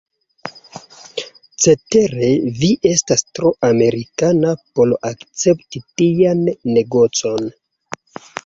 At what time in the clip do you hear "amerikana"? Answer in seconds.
3.69-4.55